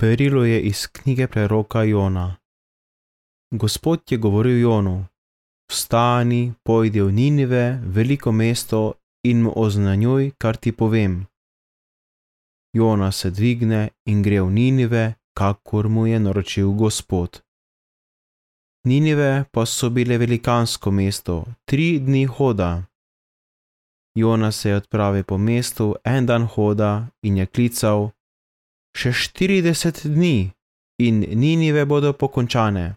Berilo 0.00 0.44
je 0.44 0.62
iz 0.62 0.86
knjige 0.86 1.26
preroka 1.26 1.82
Jona. 1.82 2.36
Gospod 3.50 4.02
je 4.10 4.18
govoril 4.18 4.58
Jonu: 4.60 5.04
Vstani, 5.72 6.52
pojdi 6.62 7.00
v 7.00 7.12
Ninive, 7.12 7.80
veliko 7.84 8.32
mesto, 8.32 8.92
in 9.24 9.42
mu 9.42 9.52
oznanjuj, 9.56 10.30
kar 10.38 10.56
ti 10.56 10.72
povem. 10.72 11.26
Jona 12.72 13.12
se 13.12 13.30
dvigne 13.30 13.88
in 14.04 14.22
gre 14.22 14.40
v 14.40 14.50
Ninive, 14.50 15.14
kakor 15.34 15.88
mu 15.88 16.06
je 16.06 16.20
naročil 16.20 16.70
Gospod. 16.72 17.42
Ninive 18.84 19.44
pa 19.52 19.66
so 19.66 19.90
bile 19.90 20.18
velikansko 20.18 20.90
mesto, 20.90 21.44
tri 21.64 21.98
dni 21.98 22.24
hoda. 22.24 22.82
Jona 24.14 24.52
se 24.52 24.68
je 24.68 24.76
odpravil 24.76 25.24
po 25.24 25.38
mestu, 25.38 25.94
en 26.04 26.26
dan 26.26 26.46
hoda 26.46 27.08
in 27.22 27.36
je 27.36 27.46
klical: 27.46 28.10
Še 28.96 29.12
štirideset 29.12 30.06
dni 30.06 30.50
in 30.98 31.20
Ninive 31.20 31.84
bodo 31.84 32.12
pokončane. 32.12 32.96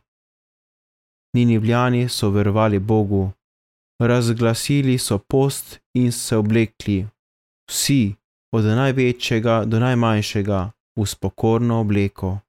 Ninivljani 1.36 2.10
so 2.10 2.30
verovali 2.30 2.80
Bogu, 2.80 3.32
razglasili 4.00 4.98
so 4.98 5.18
post 5.18 5.80
in 5.94 6.12
se 6.12 6.38
oblekli, 6.38 7.08
vsi, 7.70 8.16
od 8.52 8.66
največjega 8.66 9.64
do 9.66 9.80
najmanjšega, 9.80 10.72
v 11.00 11.06
spokorno 11.06 11.80
obleko. 11.80 12.40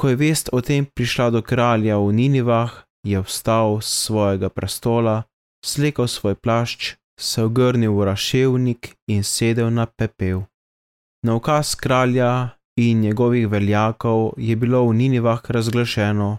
Ko 0.00 0.08
je 0.08 0.16
vest 0.16 0.48
o 0.52 0.60
tem 0.60 0.86
prišla 0.86 1.30
do 1.30 1.42
kralja 1.42 1.98
v 1.98 2.12
Ninivah, 2.12 2.72
je 3.06 3.20
vstal 3.20 3.80
z 3.80 3.86
svojega 3.86 4.48
prestola, 4.48 5.22
slekel 5.64 6.08
svoj 6.08 6.34
plašč, 6.34 6.96
se 7.20 7.42
ogrnil 7.42 7.92
v 7.92 8.04
raševnik 8.04 8.96
in 9.06 9.22
sedel 9.22 9.70
na 9.70 9.86
pepel. 9.86 10.48
Na 11.24 11.34
ukaz 11.34 11.74
kralja 11.74 12.48
in 12.76 13.00
njegovih 13.00 13.48
veljakov 13.48 14.32
je 14.36 14.56
bilo 14.56 14.84
v 14.86 14.94
Ninivah 14.94 15.50
razglašeno: 15.50 16.38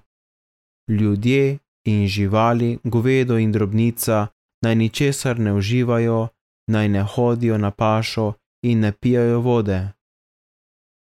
Ljudje 0.90 1.58
in 1.86 2.08
živali, 2.08 2.80
govedo 2.84 3.38
in 3.38 3.52
drobnica, 3.52 4.28
naj 4.64 4.76
ničesar 4.76 5.40
ne 5.40 5.54
uživajo, 5.54 6.28
naj 6.68 6.90
ne 6.90 7.04
hodijo 7.04 7.58
na 7.58 7.72
pašo 7.72 8.34
in 8.64 8.80
ne 8.80 8.92
pijajo 8.92 9.40
vode. 9.40 9.90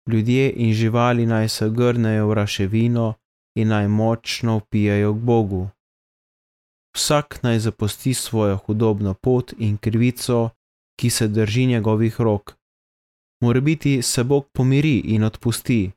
Ljudje 0.10 0.54
in 0.56 0.74
živali 0.74 1.26
naj 1.26 1.50
se 1.50 1.70
grnejo 1.70 2.28
v 2.28 2.34
raševino 2.34 3.14
in 3.56 3.68
naj 3.68 3.88
močno 3.88 4.58
upijajo 4.58 5.14
k 5.14 5.18
Bogu. 5.18 5.70
Vsak 6.96 7.44
naj 7.44 7.60
zapusti 7.60 8.14
svojo 8.14 8.58
hudobno 8.58 9.14
pot 9.14 9.54
in 9.58 9.78
krivico, 9.78 10.50
ki 11.00 11.10
se 11.10 11.28
drži 11.28 11.66
njegovih 11.66 12.22
rok. 12.22 12.63
Mora 13.44 13.60
biti 13.60 14.02
se 14.02 14.24
Bog 14.24 14.46
pomiri 14.54 14.98
in 15.00 15.24
odpusti, 15.24 15.92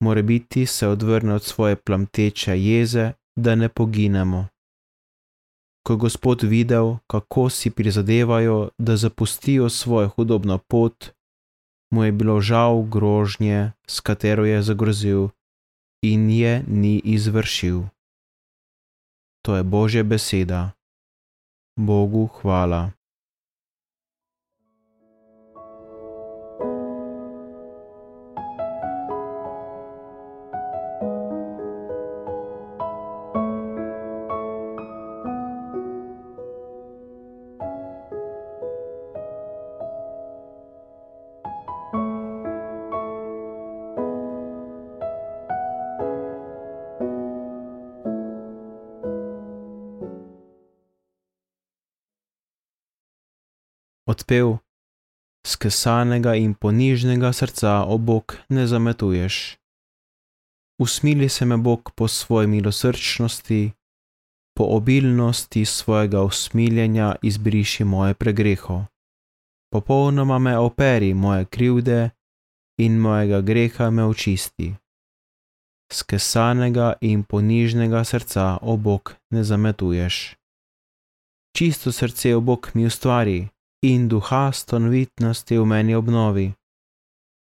mora 0.00 0.22
biti 0.22 0.66
se 0.66 0.88
odvrne 0.88 1.34
od 1.34 1.42
svoje 1.42 1.76
plamteče 1.76 2.62
jeze 2.62 3.12
da 3.36 3.54
ne 3.54 3.68
poginemo. 3.68 4.48
Ko 5.86 5.92
je 5.92 5.96
Gospod 5.96 6.42
videl, 6.42 6.96
kako 7.06 7.50
si 7.50 7.70
prizadevajo, 7.70 8.70
da 8.78 8.96
zapustijo 8.96 9.68
svojo 9.68 10.08
hudobno 10.08 10.58
pot, 10.58 11.10
mu 11.90 12.04
je 12.04 12.12
bilo 12.12 12.40
žal 12.40 12.82
grožnje, 12.82 13.72
s 13.86 14.00
katero 14.00 14.44
je 14.44 14.62
zagrozil, 14.62 15.28
in 16.02 16.30
je 16.30 16.64
ni 16.68 17.00
izvršil. 17.04 17.82
To 19.44 19.56
je 19.56 19.62
Božja 19.62 20.02
beseda. 20.02 20.70
Bogu 21.76 22.26
hvala. 22.26 23.01
Odpev, 54.12 54.58
skesanega 55.46 56.36
in 56.38 56.54
ponižnega 56.54 57.32
srca 57.32 57.82
obok 57.88 58.36
ne 58.48 58.66
zametuješ. 58.66 59.56
Usmili 60.82 61.28
se 61.28 61.44
me 61.44 61.56
Bog 61.56 61.90
po 61.96 62.08
svoji 62.08 62.46
milosrčnosti, 62.46 63.72
po 64.56 64.64
obilnosti 64.64 65.64
svojega 65.64 66.22
usmiljenja 66.22 67.14
izbriši 67.22 67.84
moje 67.84 68.14
pregreho. 68.14 68.84
Popolnoma 69.72 70.38
me 70.38 70.58
operi 70.58 71.14
moje 71.14 71.44
krivde 71.44 72.10
in 72.78 72.98
mojega 72.98 73.40
greha 73.40 73.90
me 73.90 74.04
očisti. 74.04 74.74
Skesanega 75.92 76.92
in 77.00 77.22
ponižnega 77.24 78.04
srca 78.04 78.58
obok 78.62 79.14
ne 79.30 79.44
zametuješ. 79.44 80.36
Čisto 81.56 81.92
srce 81.92 82.34
obok 82.36 82.74
mi 82.74 82.86
ustvari, 82.86 83.48
in 83.82 84.08
duha 84.08 84.52
stanovitnosti 84.52 85.58
v 85.58 85.64
meni 85.66 85.94
obnovi. 85.94 86.52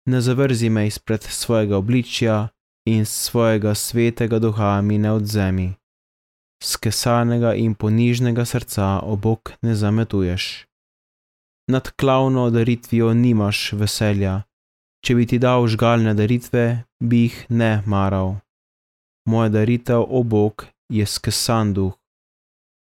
Ne 0.07 0.21
zavrzi 0.21 0.69
me 0.71 0.87
izpred 0.87 1.23
svojega 1.23 1.77
obličja 1.77 2.49
in 2.87 3.07
svojega 3.07 3.75
svetega 3.75 4.39
duha 4.39 4.81
mi 4.81 4.99
ne 4.99 5.13
odzemi. 5.13 5.73
Skesanega 6.63 7.55
in 7.55 7.75
ponižnega 7.75 8.45
srca 8.45 9.01
obok 9.03 9.53
ne 9.63 9.75
zametuješ. 9.75 10.67
Nad 11.69 11.91
klavno 11.91 12.51
daritvijo 12.51 13.15
nimaš 13.15 13.73
veselja, 13.73 14.43
če 15.05 15.15
bi 15.15 15.27
ti 15.27 15.39
dal 15.39 15.67
žgalne 15.69 16.15
daritve, 16.15 16.85
bi 17.01 17.25
jih 17.25 17.47
ne 17.49 17.83
maral. 17.87 18.37
Moja 19.29 19.49
daritev 19.49 20.05
obok 20.09 20.67
je 20.93 21.07
skesan 21.07 21.73
duh, 21.73 21.93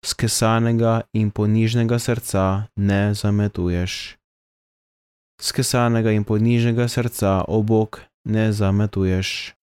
skesanega 0.06 1.02
in 1.14 1.32
ponižnega 1.32 2.00
srca 2.00 2.68
ne 2.76 3.14
zametuješ. 3.14 4.18
Skesanega 5.42 6.12
in 6.12 6.24
ponižnega 6.28 6.88
srca 6.88 7.44
obok 7.48 8.04
ne 8.28 8.52
zametuješ. 8.52 9.56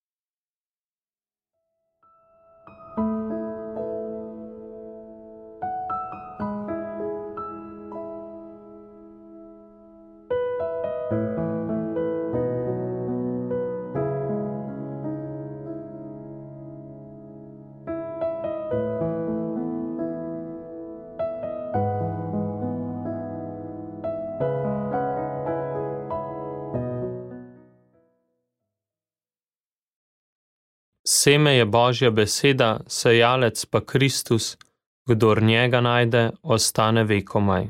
Seme 31.07 31.53
je 31.55 31.65
Božja 31.65 32.11
beseda, 32.11 32.79
sejalec 32.87 33.65
pa 33.65 33.85
Kristus, 33.85 34.57
kdor 35.05 35.43
njega 35.43 35.81
najde, 35.81 36.31
ostane 36.43 37.03
vekomaj. 37.03 37.67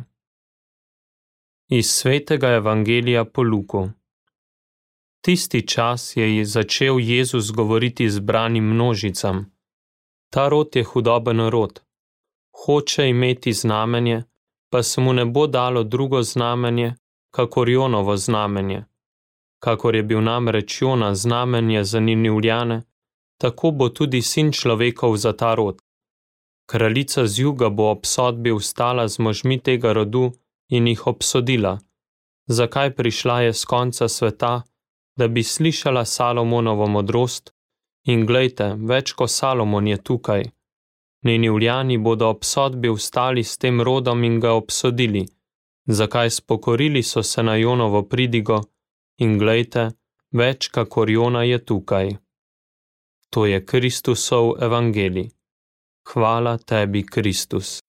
Iz 1.70 1.90
svetega 1.90 2.48
evangelija 2.48 3.26
po 3.26 3.44
Luku. 3.44 3.90
Tisti 5.22 5.68
čas 5.68 6.18
je 6.18 6.46
začel 6.46 7.00
Jezus 7.00 7.52
govoriti 7.52 8.10
z 8.10 8.20
branim 8.20 8.64
množicam. 8.64 9.52
Ta 10.30 10.50
rod 10.50 10.76
je 10.76 10.84
hudoben 10.84 11.40
rod. 11.50 11.82
Hoče 12.66 13.10
imeti 13.10 13.54
znamenje, 13.54 14.24
pa 14.70 14.84
se 14.84 15.02
mu 15.02 15.14
ne 15.14 15.26
bo 15.26 15.48
dalo 15.48 15.84
drugo 15.84 16.24
znamenje, 16.24 16.96
kakor 17.32 17.70
Jonovo 17.70 18.18
znamenje. 18.18 18.84
Kakor 19.60 19.96
je 19.96 20.04
bil 20.04 20.22
namreč 20.22 20.82
Jona 20.82 21.16
znamenje 21.16 21.84
za 21.84 22.00
Ninivljane, 22.00 22.82
tako 23.42 23.72
bo 23.78 23.90
tudi 23.90 24.22
sin 24.22 24.52
človekov 24.52 25.18
za 25.18 25.34
ta 25.34 25.56
rod. 25.60 25.82
Kraljica 26.70 27.28
z 27.28 27.40
juga 27.46 27.70
bo 27.70 27.92
ob 27.92 28.06
sodbi 28.06 28.52
vstala 28.54 29.08
z 29.08 29.20
možmi 29.26 29.58
tega 29.60 29.94
rodu 29.98 30.32
in 30.70 30.88
jih 30.88 31.08
obsodila, 31.08 31.74
zakaj 32.48 32.90
prišla 32.98 33.38
je 33.42 33.54
z 33.54 33.64
konca 33.66 34.08
sveta, 34.08 34.54
da 35.18 35.28
bi 35.28 35.44
slišala 35.44 36.06
Salomonovo 36.06 36.88
modrost, 36.88 37.52
in 38.08 38.26
glejte, 38.26 38.68
več 38.92 39.14
kot 39.18 39.30
Salomon 39.30 39.88
je 39.88 39.98
tukaj. 39.98 40.44
Njeni 41.26 41.50
vljani 41.50 41.98
bodo 41.98 42.30
ob 42.30 42.44
sodbi 42.44 42.90
vstali 42.90 43.44
s 43.44 43.58
tem 43.58 43.82
rodom 43.82 44.24
in 44.24 44.40
ga 44.40 44.54
obsodili, 44.54 45.26
zakaj 45.86 46.30
spokorili 46.30 47.04
so 47.04 47.24
se 47.24 47.44
na 47.44 47.56
Jonovo 47.56 48.02
pridigo, 48.04 48.62
in 49.18 49.38
glejte, 49.38 49.92
več 50.32 50.70
kakor 50.70 51.10
Jona 51.10 51.44
je 51.44 51.60
tukaj. 51.66 52.16
To 53.32 53.46
je 53.46 53.66
Kristusov 53.66 54.60
evangelij. 54.64 55.32
Hvala 56.04 56.58
tebi, 56.58 57.04
Kristus. 57.04 57.80